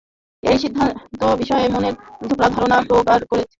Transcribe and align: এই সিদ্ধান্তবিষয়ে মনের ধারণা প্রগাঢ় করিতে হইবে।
এই 0.43 0.57
সিদ্ধান্তবিষয়ে 0.57 1.67
মনের 1.69 1.95
ধারণা 2.47 2.77
প্রগাঢ় 2.89 3.21
করিতে 3.21 3.35
হইবে। 3.35 3.49